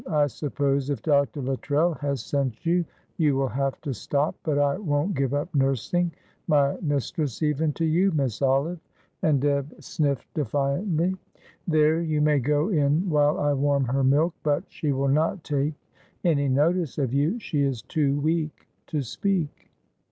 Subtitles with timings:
[0.09, 1.43] I suppose if Dr.
[1.43, 2.83] Luttrell has sent you
[3.17, 6.11] you will have to stop, but I won't give up nursing
[6.47, 8.79] my mistress even to you, Miss Olive,"
[9.21, 11.15] and Deb sniffed defiantly.
[11.67, 15.75] "There, you may go in while I warm her milk, but she will not take
[16.23, 17.37] any notice of you.
[17.39, 19.69] She is too weak to speak."